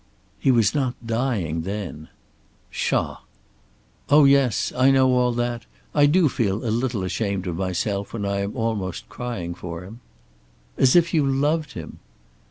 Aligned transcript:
"He 0.39 0.49
was 0.49 0.73
not 0.73 0.95
dying 1.05 1.61
then." 1.61 2.07
"Psha!" 2.71 3.17
"Oh 4.09 4.23
yes. 4.25 4.73
I 4.75 4.89
know 4.89 5.11
all 5.13 5.31
that. 5.33 5.67
I 5.93 6.07
do 6.07 6.27
feel 6.27 6.65
a 6.65 6.71
little 6.73 7.03
ashamed 7.03 7.45
of 7.45 7.55
myself 7.55 8.11
when 8.11 8.25
I 8.25 8.39
am 8.39 8.57
almost 8.57 9.07
crying 9.09 9.53
for 9.53 9.83
him." 9.83 9.99
"As 10.75 10.95
if 10.95 11.13
you 11.13 11.23
loved 11.23 11.73
him!" 11.73 11.99